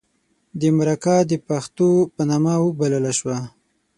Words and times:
د 0.59 0.61
مرکه 0.77 1.15
د 1.29 1.33
پښتو 1.47 1.89
په 2.13 2.21
نامه 2.29 2.55
وبلله 2.65 3.11
شوه. 3.19 3.37